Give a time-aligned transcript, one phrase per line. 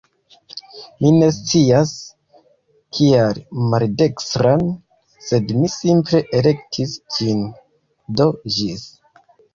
[1.01, 1.91] Mi ne scias,
[2.99, 3.39] kial
[3.73, 4.65] maldekstran,
[5.27, 7.45] sed mi simple elektis ĝin.
[8.21, 8.89] Do ĝis!